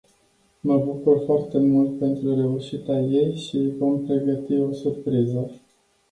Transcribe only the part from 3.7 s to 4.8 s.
vom pregăti o